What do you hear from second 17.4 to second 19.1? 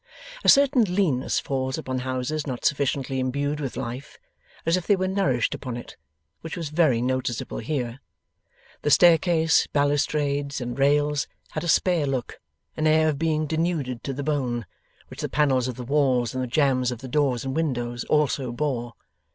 and windows also bore.